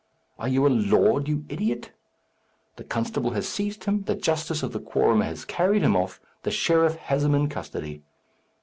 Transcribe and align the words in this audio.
Are 0.39 0.47
you 0.47 0.65
a 0.65 0.69
lord, 0.69 1.27
you 1.27 1.45
idiot? 1.47 1.91
The 2.77 2.83
constable 2.83 3.29
has 3.33 3.47
seized 3.47 3.83
him, 3.83 4.01
the 4.05 4.15
justice 4.15 4.63
of 4.63 4.73
the 4.73 4.79
quorum 4.79 5.21
has 5.21 5.45
carried 5.45 5.83
him 5.83 5.95
off, 5.95 6.19
the 6.41 6.49
sheriff 6.49 6.95
has 6.95 7.23
him 7.23 7.35
in 7.35 7.49
custody. 7.49 8.01